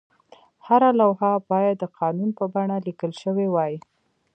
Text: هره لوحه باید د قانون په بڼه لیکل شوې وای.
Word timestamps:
هره 0.67 0.89
لوحه 0.99 1.31
باید 1.49 1.75
د 1.79 1.83
قانون 1.99 2.29
په 2.37 2.45
بڼه 2.53 2.77
لیکل 2.87 3.11
شوې 3.21 3.47
وای. 3.51 3.73